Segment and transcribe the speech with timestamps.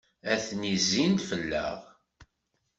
[0.33, 1.77] Atni zzin-d fell-aɣ.